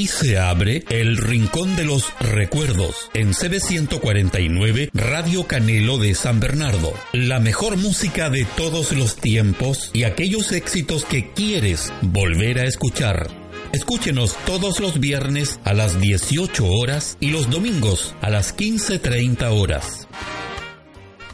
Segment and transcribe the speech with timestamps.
[0.00, 6.94] Aquí se abre el Rincón de los Recuerdos en CB149 Radio Canelo de San Bernardo.
[7.12, 13.28] La mejor música de todos los tiempos y aquellos éxitos que quieres volver a escuchar.
[13.74, 20.08] Escúchenos todos los viernes a las 18 horas y los domingos a las 15.30 horas.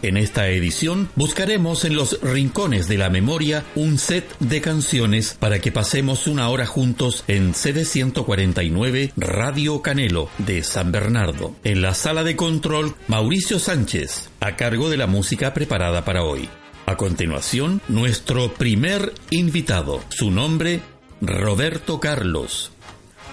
[0.07, 5.59] En esta edición buscaremos en los rincones de la memoria un set de canciones para
[5.59, 11.57] que pasemos una hora juntos en CD 149 Radio Canelo de San Bernardo.
[11.65, 16.49] En la sala de control, Mauricio Sánchez, a cargo de la música preparada para hoy.
[16.87, 20.05] A continuación, nuestro primer invitado.
[20.11, 20.83] Su nombre,
[21.21, 22.71] Roberto Carlos,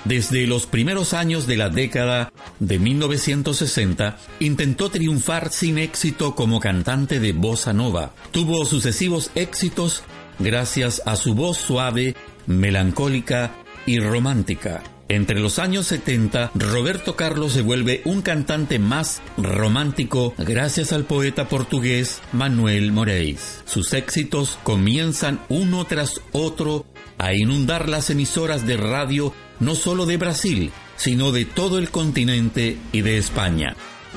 [0.06, 7.20] desde los primeros años de la década de 1960, intentó triunfar sin éxito como cantante
[7.20, 8.14] de bossa nova.
[8.32, 10.04] Tuvo sucesivos éxitos
[10.40, 12.16] gracias a su voz suave,
[12.48, 13.52] melancólica
[13.86, 14.84] y romántica.
[15.10, 21.50] Entre los años 70, Roberto Carlos se vuelve un cantante más romántico gracias al poeta
[21.50, 23.62] portugués Manuel Moreis.
[23.66, 26.86] Sus éxitos comienzan uno tras otro
[27.18, 29.34] a inundar las emisoras de radio
[29.64, 33.76] no solo de Brasil, sino de todo el continente y de España.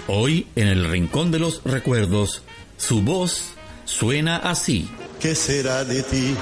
[0.08, 2.42] Hoy, en el Rincón de los Recuerdos,
[2.76, 4.88] su voz suena así.
[5.20, 6.34] ¿Qué será de ti?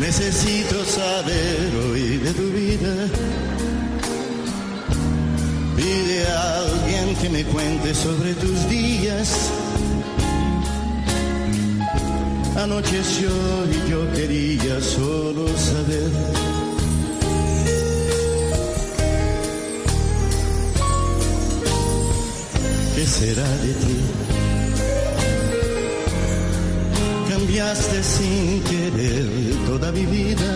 [0.00, 3.08] Necesito saber hoy de tu vida.
[5.76, 9.50] Pide a alguien que me cuente sobre tus días
[12.62, 13.30] Anocheció
[13.72, 16.10] y yo quería solo saber.
[22.94, 23.96] ¿Qué será de ti?
[27.30, 29.26] Cambiaste sin querer
[29.66, 30.52] toda mi vida,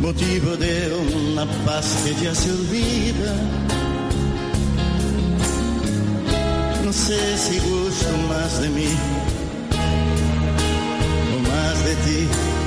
[0.00, 0.94] motivo de
[1.32, 3.34] una paz que ya se olvida
[6.94, 8.88] sé si gusto más de mí
[11.34, 12.63] o más de ti.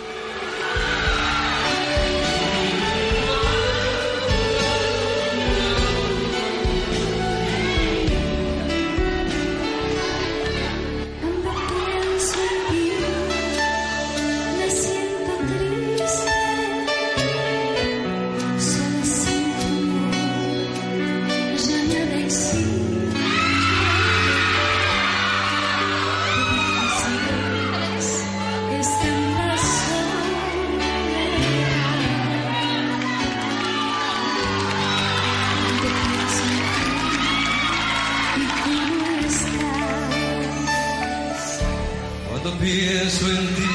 [42.43, 43.71] Cuando pienso en ti,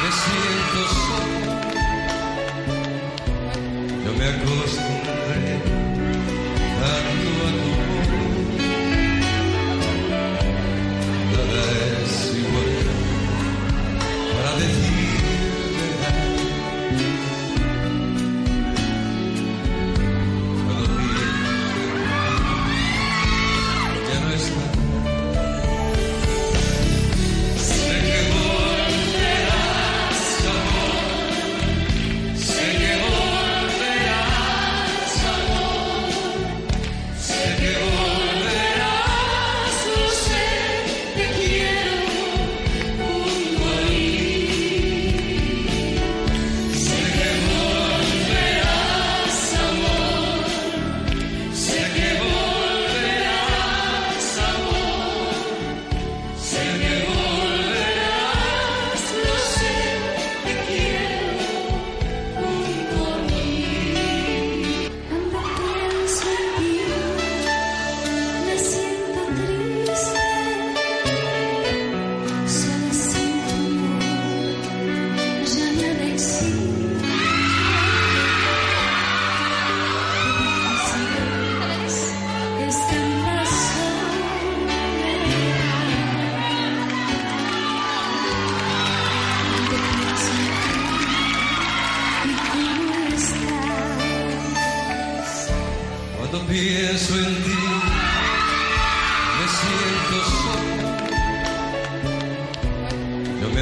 [0.00, 1.38] me siento solo.
[4.04, 5.23] Yo me acostumbro.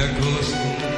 [0.03, 0.92] El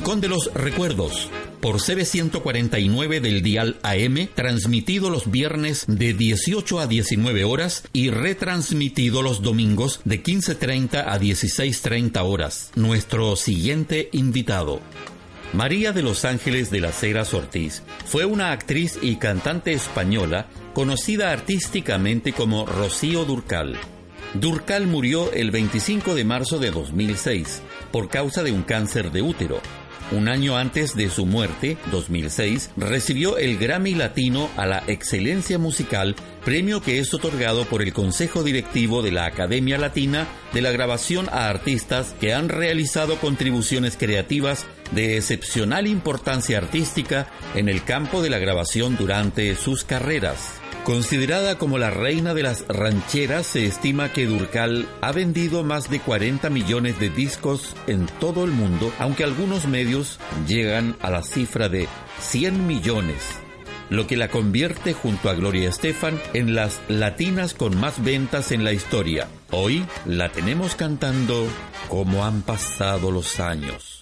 [0.00, 1.28] Rincón de los Recuerdos
[1.60, 9.20] por CB149 del Dial AM, transmitido los viernes de 18 a 19 horas y retransmitido
[9.20, 12.70] los domingos de 15.30 a 16.30 horas.
[12.76, 14.80] Nuestro siguiente invitado.
[15.52, 21.30] María de los Ángeles de las Heras Ortiz fue una actriz y cantante española conocida
[21.30, 23.76] artísticamente como Rocío Durcal.
[24.32, 27.60] Durcal murió el 25 de marzo de 2006
[27.92, 29.60] por causa de un cáncer de útero.
[30.12, 36.16] Un año antes de su muerte, 2006, recibió el Grammy Latino a la Excelencia Musical,
[36.44, 41.28] premio que es otorgado por el Consejo Directivo de la Academia Latina de la Grabación
[41.30, 48.30] a artistas que han realizado contribuciones creativas de excepcional importancia artística en el campo de
[48.30, 50.60] la grabación durante sus carreras.
[50.84, 56.00] Considerada como la reina de las rancheras, se estima que Durcal ha vendido más de
[56.00, 60.18] 40 millones de discos en todo el mundo, aunque algunos medios
[60.48, 61.86] llegan a la cifra de
[62.20, 63.40] 100 millones,
[63.90, 68.64] lo que la convierte junto a Gloria Estefan en las latinas con más ventas en
[68.64, 69.28] la historia.
[69.50, 71.46] Hoy la tenemos cantando
[71.88, 73.99] como han pasado los años.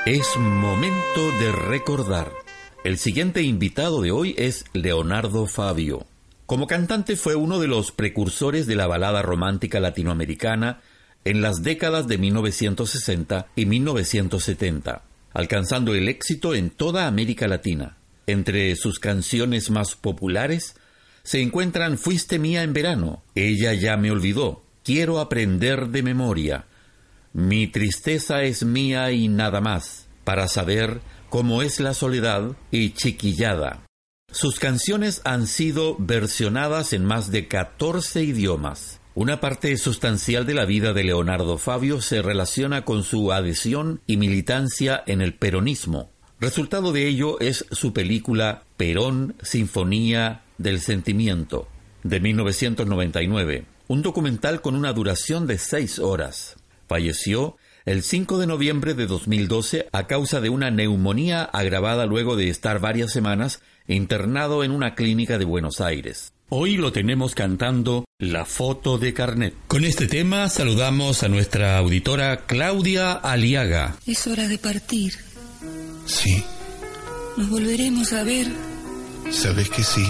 [0.07, 2.31] Es momento de recordar.
[2.85, 6.07] El siguiente invitado de hoy es Leonardo Fabio.
[6.47, 10.83] Como cantante fue uno de los precursores de la balada romántica latinoamericana
[11.25, 17.97] en las décadas de 1960 y 1970, alcanzando el éxito en toda América Latina.
[18.27, 20.77] Entre sus canciones más populares
[21.23, 26.67] se encuentran Fuiste mía en verano, Ella ya me olvidó, Quiero aprender de memoria,
[27.33, 33.84] Mi tristeza es mía y nada más, para saber cómo es la soledad y Chiquillada.
[34.35, 39.01] Sus canciones han sido versionadas en más de 14 idiomas.
[39.15, 44.17] Una parte sustancial de la vida de Leonardo Fabio se relaciona con su adhesión y
[44.17, 46.11] militancia en el peronismo.
[46.41, 51.69] Resultado de ello es su película Perón, Sinfonía del Sentimiento,
[52.03, 56.57] de 1999, un documental con una duración de seis horas.
[56.89, 62.49] Falleció el 5 de noviembre de 2012 a causa de una neumonía agravada luego de
[62.49, 66.33] estar varias semanas internado en una clínica de Buenos Aires.
[66.49, 69.55] Hoy lo tenemos cantando La foto de carnet.
[69.67, 73.97] Con este tema saludamos a nuestra auditora Claudia Aliaga.
[74.07, 75.15] Es hora de partir.
[76.07, 76.43] Sí,
[77.37, 78.47] Nos volveremos a ver.
[79.31, 80.05] sabes que sí,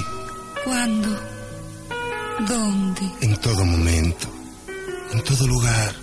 [0.64, 1.08] ¿Cuándo?
[2.48, 3.02] ¿Dónde?
[3.20, 4.26] en todo momento,
[5.12, 5.94] en todo lugar.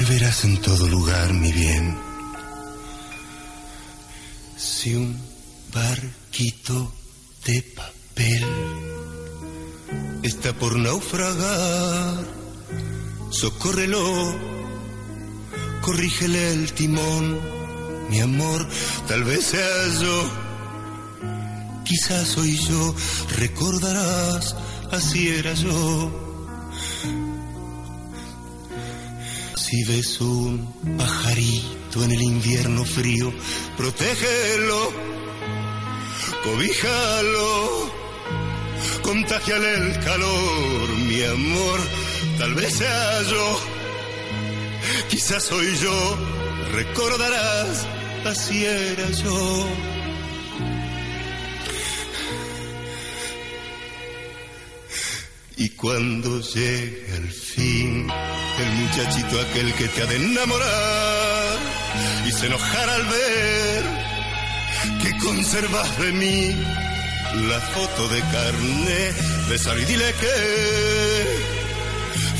[0.00, 1.96] Me verás en todo lugar, mi bien.
[4.56, 5.16] Si un
[6.34, 6.92] barquito
[7.46, 8.44] de papel.
[10.24, 12.26] Está por naufragar,
[13.30, 14.34] socórrelo,
[15.80, 17.38] corrígele el timón,
[18.10, 18.66] mi amor,
[19.06, 20.30] tal vez sea yo.
[21.84, 22.94] Quizás soy yo,
[23.38, 24.56] recordarás,
[24.90, 26.10] así era yo.
[29.56, 33.32] Si ves un pajarito en el invierno frío,
[33.76, 35.14] protégelo,
[36.44, 37.90] cobíjalo,
[39.02, 41.80] contagiale el calor, mi amor,
[42.38, 43.60] tal vez sea yo,
[45.08, 46.18] quizás soy yo,
[46.72, 47.86] recordarás,
[48.26, 49.68] así era yo.
[55.56, 58.10] Y cuando llegue al fin
[58.58, 61.58] el muchachito aquel que te ha de enamorar
[62.26, 63.73] y se enojará al ver
[65.04, 66.54] que conservas de mí
[67.48, 69.12] la foto de carne,
[69.50, 70.36] besar y dile que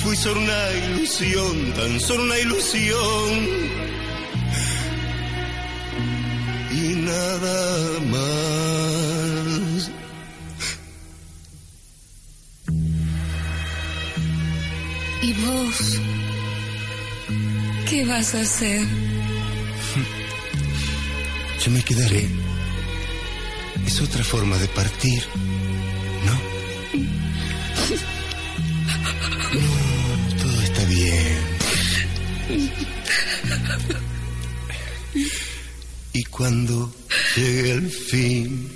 [0.03, 3.31] fui solo una ilusión, tan solo una ilusión
[6.71, 9.91] y nada más.
[15.23, 16.01] ¿Y vos?
[17.89, 18.87] ¿Qué vas a hacer?
[21.65, 22.44] Yo me quedaré.
[23.87, 25.23] Es otra forma de partir,
[26.27, 26.33] ¿no?
[29.61, 31.39] No, todo está bien.
[36.13, 36.95] Y cuando
[37.37, 38.71] llegue el fin,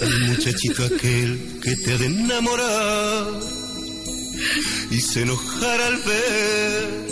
[0.00, 3.26] el muchachito aquel que te ha de enamorar
[4.90, 7.04] y se enojará al ver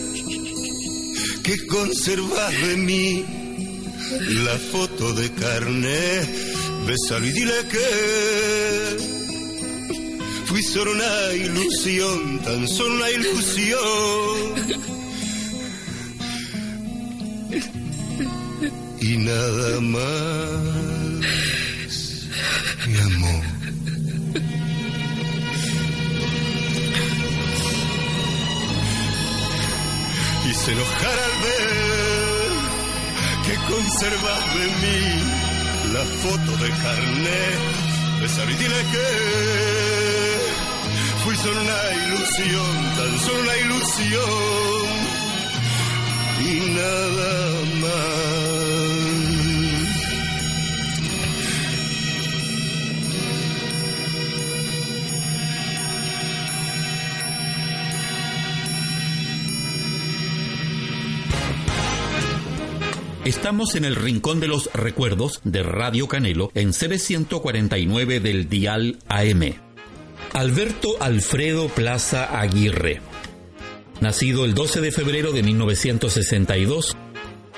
[1.42, 3.24] que conservas de mí
[4.44, 6.51] la foto de carne,
[6.86, 8.96] Bésalo y dile que
[10.46, 14.82] fui solo una ilusión, tan solo una ilusión.
[19.00, 20.02] Y nada más,
[22.86, 23.44] mi amor.
[30.48, 32.52] Y se enojará al ver
[33.46, 35.41] que conservas de mí
[35.92, 37.60] la foto de carnet
[38.20, 39.08] de saber dile que
[41.22, 44.88] fui solo una ilusión, tan solo una ilusión
[46.40, 47.32] y nada
[47.82, 48.41] más.
[63.24, 69.54] Estamos en el Rincón de los Recuerdos de Radio Canelo en CB149 del Dial AM.
[70.32, 73.00] Alberto Alfredo Plaza Aguirre.
[74.00, 76.96] Nacido el 12 de febrero de 1962,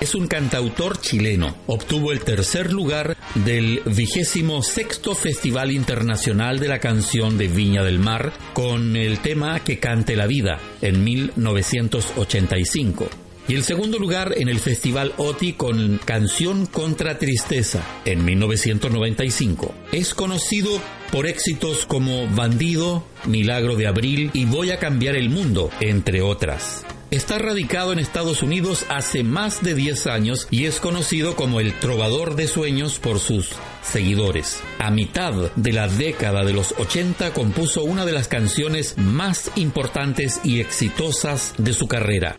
[0.00, 1.56] es un cantautor chileno.
[1.66, 7.98] Obtuvo el tercer lugar del vigésimo sexto Festival Internacional de la Canción de Viña del
[7.98, 14.48] Mar con el tema Que cante la vida en 1985 y el segundo lugar en
[14.48, 19.74] el Festival OTI con Canción contra Tristeza en 1995.
[19.92, 20.80] Es conocido
[21.10, 26.84] por éxitos como Bandido, Milagro de Abril y Voy a cambiar el mundo, entre otras.
[27.14, 31.72] Está radicado en Estados Unidos hace más de 10 años y es conocido como el
[31.78, 33.50] trovador de sueños por sus
[33.82, 34.60] seguidores.
[34.80, 40.40] A mitad de la década de los 80 compuso una de las canciones más importantes
[40.42, 42.36] y exitosas de su carrera,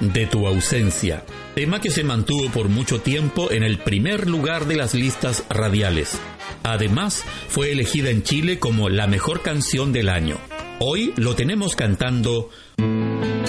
[0.00, 4.76] de tu ausencia, tema que se mantuvo por mucho tiempo en el primer lugar de
[4.76, 6.18] las listas radiales.
[6.62, 10.36] Además, fue elegida en Chile como la mejor canción del año.
[10.80, 12.50] Hoy lo tenemos cantando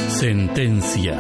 [0.10, 1.18] Sentencia.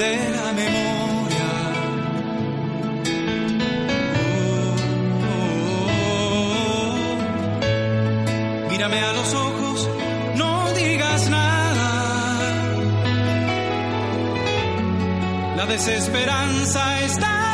[0.00, 1.50] De la memoria.
[5.28, 7.18] Oh.
[8.70, 9.88] Mírame a los ojos,
[10.36, 11.90] no digas nada.
[15.56, 17.49] La desesperanza está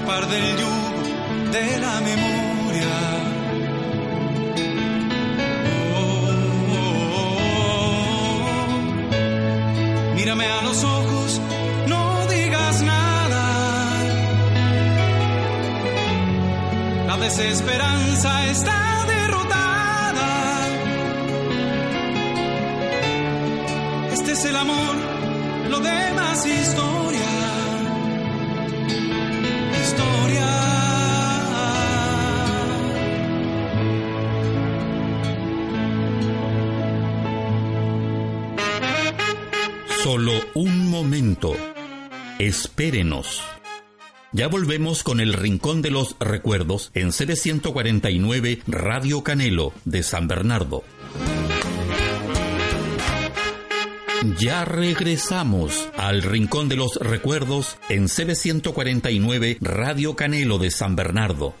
[0.00, 1.02] escapar del yugo
[1.52, 2.94] de la memoria.
[5.94, 6.94] Oh.
[10.14, 11.40] Mírame a los ojos,
[11.86, 13.44] no digas nada.
[17.06, 20.28] La desesperanza está derrotada.
[24.12, 24.94] Este es el amor,
[25.68, 27.39] lo demás historia.
[40.54, 41.54] Un momento.
[42.38, 43.42] Espérenos.
[44.32, 50.84] Ya volvemos con el Rincón de los Recuerdos en CB149 Radio Canelo de San Bernardo.
[54.38, 61.54] Ya regresamos al Rincón de los Recuerdos en CB149 Radio Canelo de San Bernardo.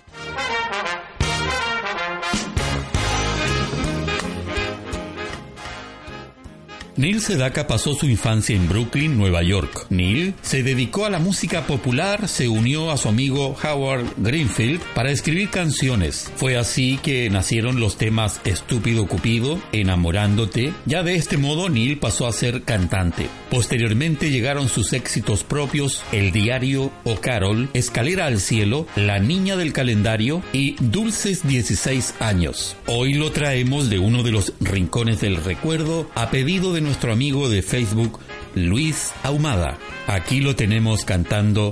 [7.00, 9.86] Neil Sedaka pasó su infancia en Brooklyn, Nueva York.
[9.88, 15.10] Neil se dedicó a la música popular, se unió a su amigo Howard Greenfield para
[15.10, 16.30] escribir canciones.
[16.36, 20.74] Fue así que nacieron los temas Estúpido Cupido, Enamorándote.
[20.84, 23.30] Ya de este modo Neil pasó a ser cantante.
[23.48, 29.72] Posteriormente llegaron sus éxitos propios El Diario o Carol, Escalera al Cielo, La Niña del
[29.72, 32.76] Calendario y Dulces 16 años.
[32.84, 37.48] Hoy lo traemos de uno de los rincones del recuerdo a pedido de nuestro amigo
[37.48, 38.18] de Facebook,
[38.56, 39.78] Luis Ahumada.
[40.08, 41.70] Aquí lo tenemos cantando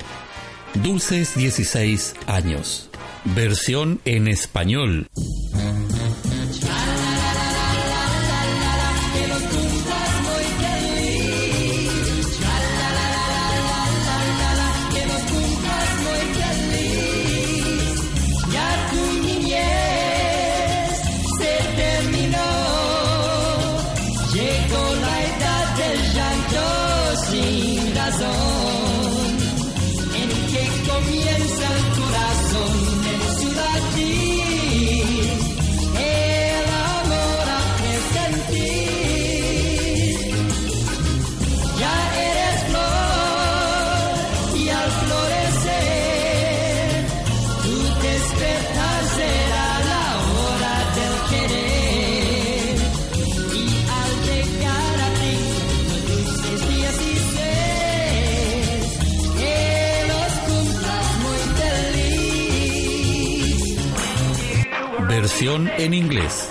[0.75, 2.89] Dulces 16 años.
[3.25, 5.09] Versión en español.
[65.67, 66.48] En inglés.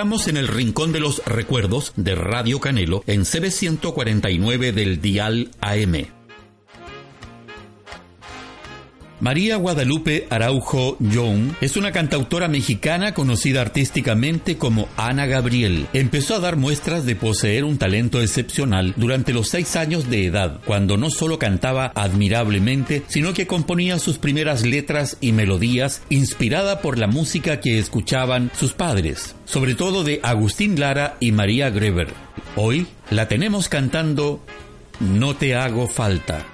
[0.00, 6.19] Estamos en el rincón de los recuerdos de Radio Canelo en CB149 del Dial AM.
[9.20, 15.86] María Guadalupe Araujo Young es una cantautora mexicana conocida artísticamente como Ana Gabriel.
[15.92, 20.60] Empezó a dar muestras de poseer un talento excepcional durante los seis años de edad,
[20.64, 26.96] cuando no solo cantaba admirablemente, sino que componía sus primeras letras y melodías inspirada por
[26.96, 32.08] la música que escuchaban sus padres, sobre todo de Agustín Lara y María Greber.
[32.56, 34.42] Hoy la tenemos cantando
[34.98, 36.46] No te hago falta.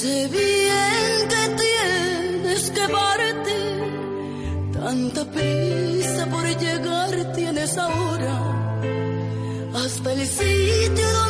[0.00, 8.34] Sé bien que tienes que partir, tanta prisa por llegar tienes ahora.
[9.74, 11.27] Hasta el sitio donde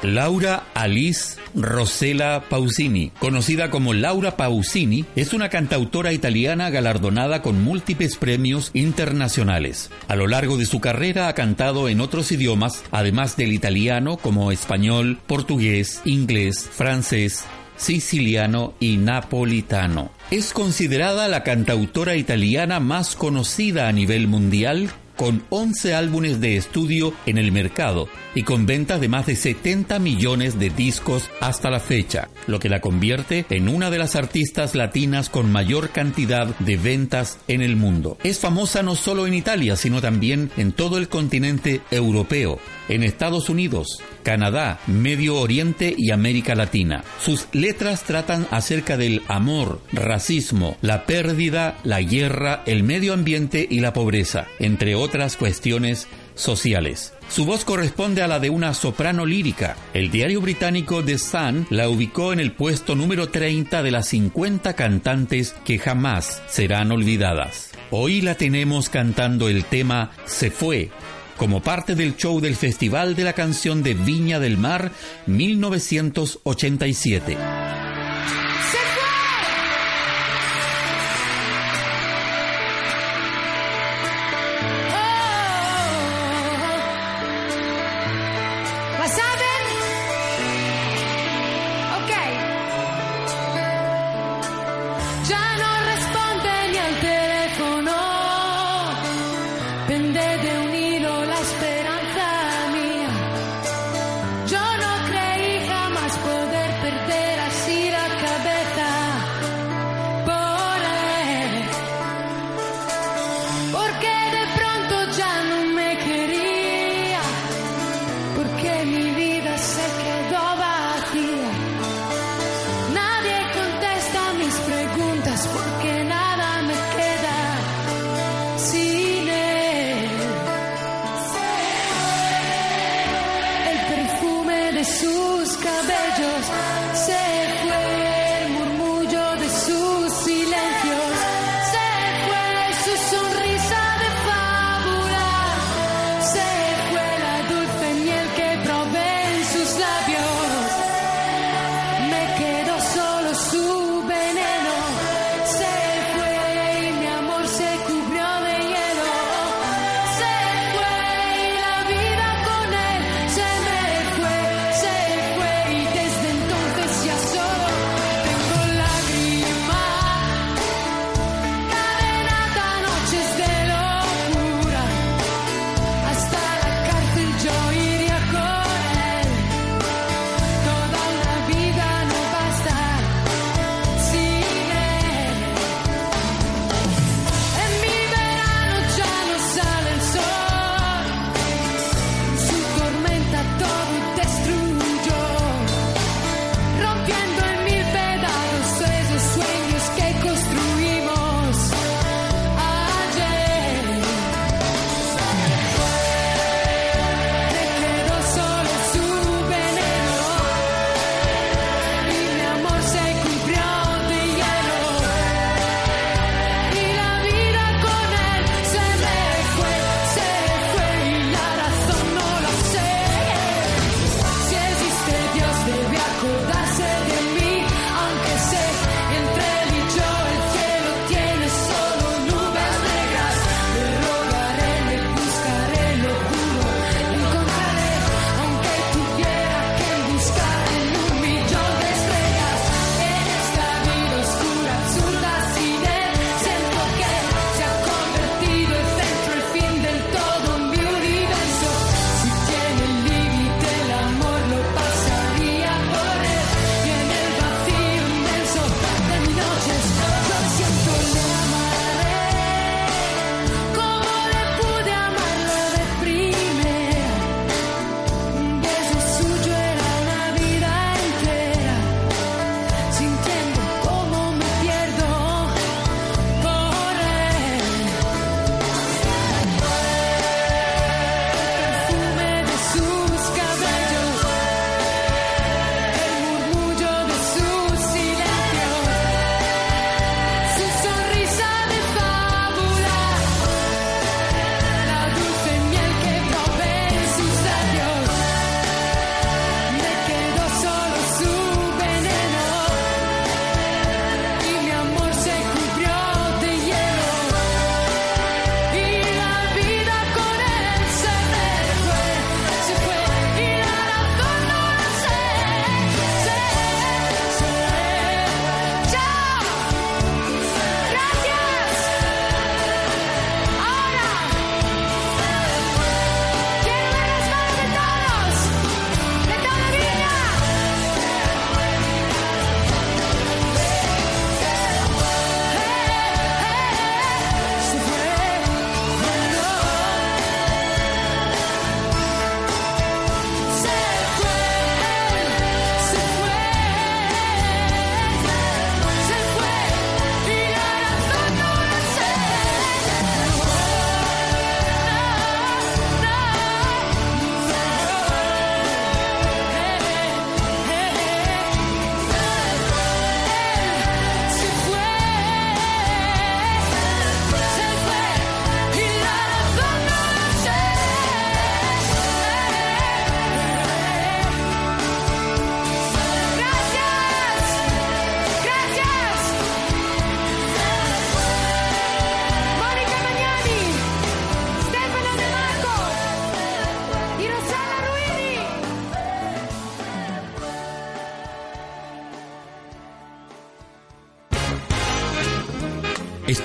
[0.07, 8.17] Laura Alice Rosella Pausini, conocida como Laura Pausini, es una cantautora italiana galardonada con múltiples
[8.17, 9.91] premios internacionales.
[10.07, 14.53] A lo largo de su carrera ha cantado en otros idiomas, además del italiano como
[14.53, 17.45] español, portugués, inglés, francés,
[17.77, 20.13] siciliano y napolitano.
[20.31, 27.13] Es considerada la cantautora italiana más conocida a nivel mundial con 11 álbumes de estudio
[27.27, 31.81] en el mercado y con ventas de más de 70 millones de discos hasta la
[31.81, 36.77] fecha, lo que la convierte en una de las artistas latinas con mayor cantidad de
[36.77, 38.19] ventas en el mundo.
[38.23, 42.59] Es famosa no solo en Italia, sino también en todo el continente europeo,
[42.89, 47.05] en Estados Unidos, Canadá, Medio Oriente y América Latina.
[47.21, 53.81] Sus letras tratan acerca del amor, racismo, la pérdida, la guerra, el medio ambiente y
[53.81, 57.13] la pobreza, entre otras cuestiones sociales.
[57.29, 59.77] Su voz corresponde a la de una soprano lírica.
[59.95, 64.75] El diario británico The Sun la ubicó en el puesto número 30 de las 50
[64.75, 67.73] cantantes que jamás serán olvidadas.
[67.91, 70.91] Hoy la tenemos cantando el tema Se fue,
[71.37, 74.93] como parte del show del Festival de la Canción de Viña del Mar
[75.27, 77.86] 1987.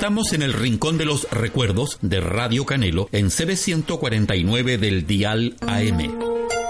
[0.01, 6.17] Estamos en el Rincón de los Recuerdos de Radio Canelo en CB149 del Dial AM.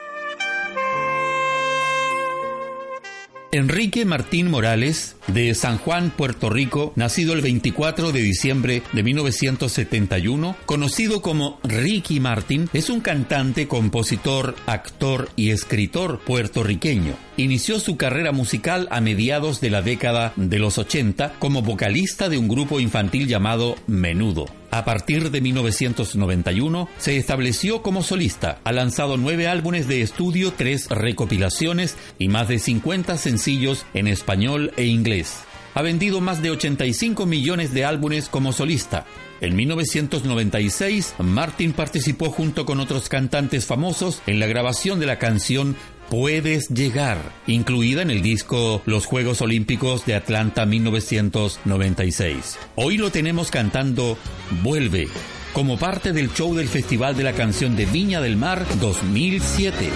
[3.57, 10.57] Enrique Martín Morales, de San Juan, Puerto Rico, nacido el 24 de diciembre de 1971,
[10.67, 17.26] conocido como Ricky Martin, es un cantante, compositor, actor y escritor puertorriqueño.
[17.39, 22.39] Inició su carrera musical a mediados de la década de los 80 como vocalista de
[22.39, 24.47] un grupo infantil llamado Menudo.
[24.71, 28.59] A partir de 1991 se estableció como solista.
[28.65, 34.73] Ha lanzado nueve álbumes de estudio, tres recopilaciones y más de 50 sencillos en español
[34.79, 35.41] e inglés.
[35.75, 39.05] Ha vendido más de 85 millones de álbumes como solista.
[39.43, 45.77] En 1996, Martin participó junto con otros cantantes famosos en la grabación de la canción
[46.11, 52.59] Puedes llegar, incluida en el disco Los Juegos Olímpicos de Atlanta 1996.
[52.77, 54.17] Hoy lo tenemos cantando
[54.63, 55.09] Vuelve,
[55.53, 59.91] como parte del show del Festival de la Canción de Viña del Mar 2007.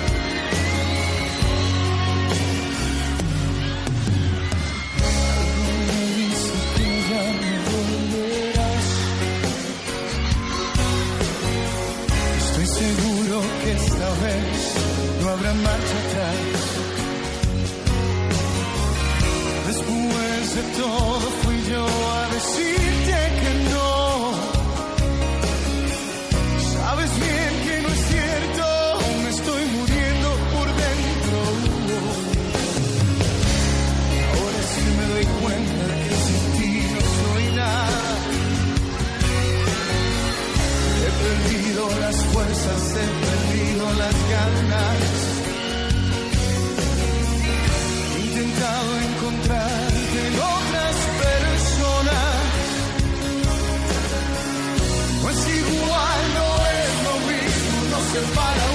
[20.55, 24.33] de todo fui yo a decirte que no.
[26.73, 28.65] Sabes bien que no es cierto,
[29.23, 31.39] me estoy muriendo por dentro.
[34.35, 38.03] Ahora sí me doy cuenta que sin ti no soy nada.
[41.05, 44.99] He perdido las fuerzas, he perdido las ganas.
[48.17, 49.90] He intentado encontrar
[58.23, 58.70] everybody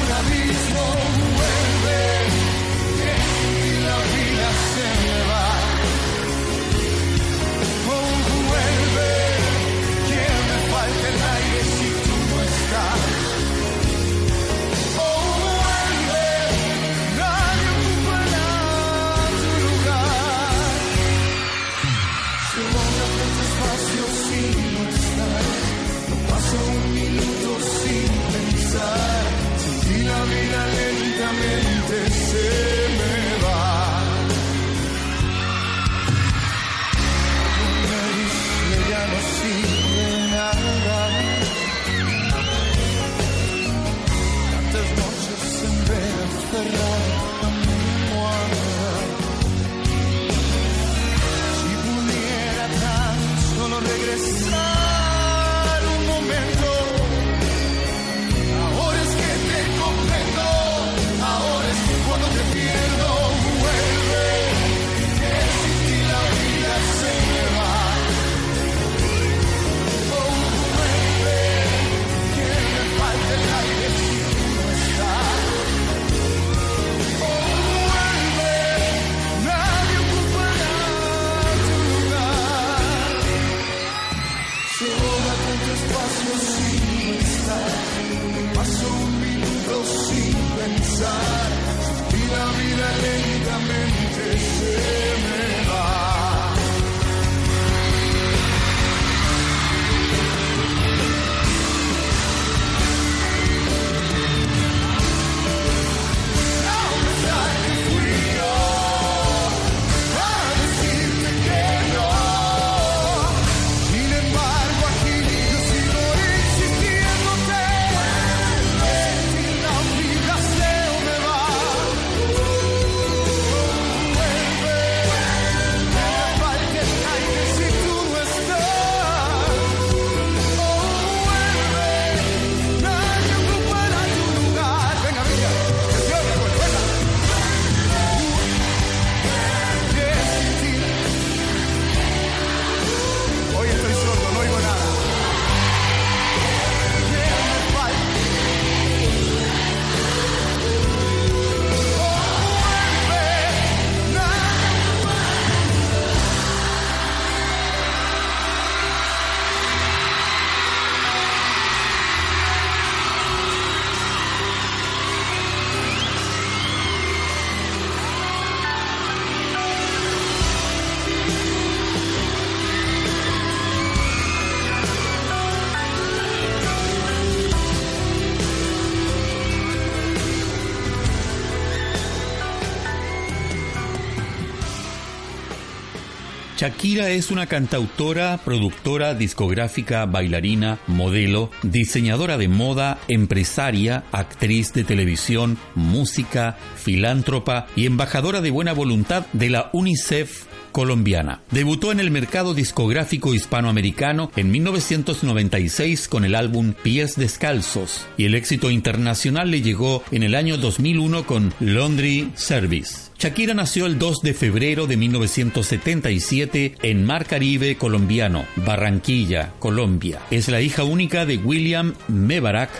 [186.65, 195.59] Shakira es una cantautora, productora, discográfica, bailarina, modelo, diseñadora de moda, empresaria, actriz de televisión,
[195.75, 200.45] música, filántropa y embajadora de buena voluntad de la UNICEF
[200.75, 201.39] colombiana.
[201.51, 208.35] Debutó en el mercado discográfico hispanoamericano en 1996 con el álbum Pies Descalzos y el
[208.35, 213.09] éxito internacional le llegó en el año 2001 con Laundry Service.
[213.17, 220.19] Shakira nació el 2 de febrero de 1977 en Mar Caribe colombiano, Barranquilla, Colombia.
[220.29, 222.71] Es la hija única de William Mebarak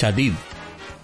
[0.00, 0.32] Chadid,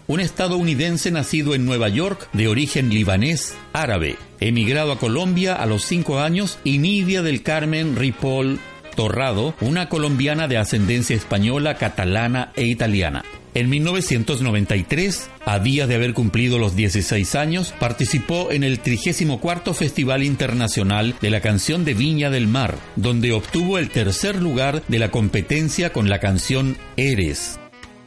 [0.06, 5.84] un estadounidense nacido en Nueva York de origen libanés árabe, emigrado a Colombia a los
[5.84, 8.60] cinco años, y Nidia del Carmen Ripoll
[8.94, 13.24] Torrado, una colombiana de ascendencia española, catalana e italiana.
[13.54, 20.22] En 1993, a días de haber cumplido los 16 años, participó en el 34 Festival
[20.22, 25.10] Internacional de la Canción de Viña del Mar, donde obtuvo el tercer lugar de la
[25.10, 27.58] competencia con la canción Eres.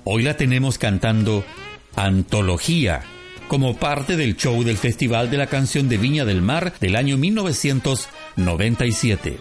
[0.04, 1.44] Hoy la tenemos cantando
[2.00, 3.02] Antología,
[3.50, 7.18] como parte del show del Festival de la Canción de Viña del Mar del año
[7.18, 9.38] 1997.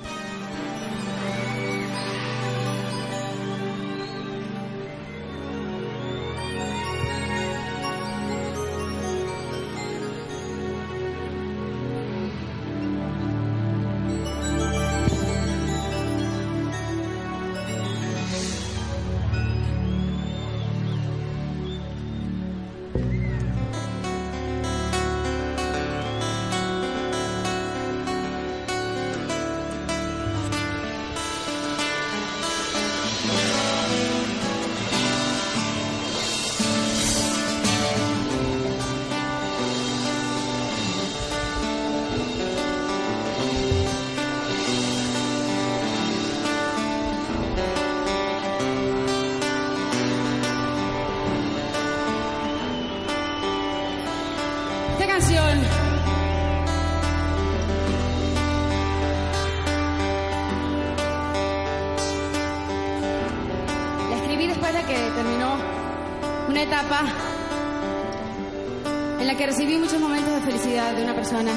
[71.19, 71.51] Persona.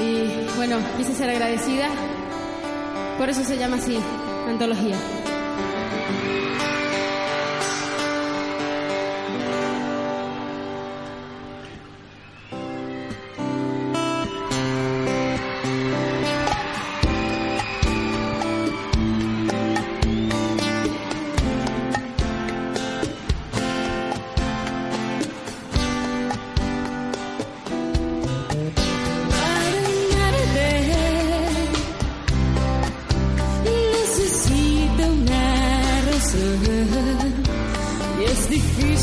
[0.00, 1.88] Y bueno, quise ser agradecida.
[3.18, 3.98] Por eso se llama así,
[4.46, 4.96] antología.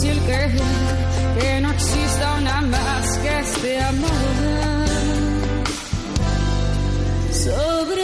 [0.05, 0.51] Difícil creer
[1.39, 4.09] que no exista una más que este amor.
[7.31, 8.03] Sobre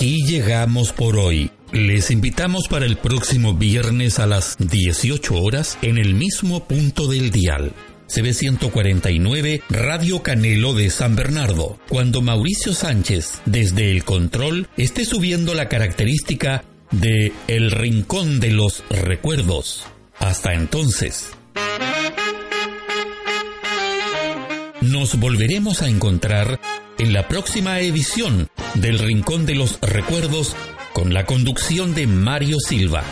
[0.00, 1.50] aquí llegamos por hoy.
[1.72, 7.30] Les invitamos para el próximo viernes a las 18 horas en el mismo punto del
[7.30, 7.74] dial.
[8.08, 15.68] CB149 Radio Canelo de San Bernardo, cuando Mauricio Sánchez, desde el control, esté subiendo la
[15.68, 19.84] característica de El Rincón de los Recuerdos.
[20.18, 21.28] Hasta entonces.
[24.80, 26.58] Nos volveremos a encontrar
[26.98, 30.56] en la próxima edición del Rincón de los Recuerdos
[30.92, 33.04] con la conducción de Mario Silva.